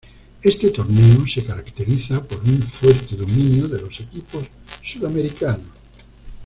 Este 0.41 0.71
torneo 0.71 1.27
se 1.27 1.45
caracteriza 1.45 2.23
por 2.27 2.39
un 2.39 2.59
fuerte 2.59 3.15
dominio 3.15 3.67
de 3.67 3.81
los 3.81 3.99
equipos 3.99 4.47
sudamericanos. 4.83 5.69